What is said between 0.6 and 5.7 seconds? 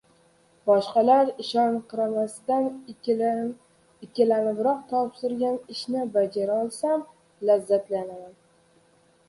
Boshqalar ishonqiramasdan, ikkilanibroq topshirgan